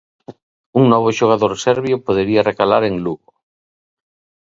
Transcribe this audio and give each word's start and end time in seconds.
Un 0.79 0.83
novo 0.93 1.09
xogador 1.19 1.53
serbio 1.65 1.95
podería 2.07 2.45
recalar 2.49 2.83
en 2.89 2.95
Lugo. 3.05 3.29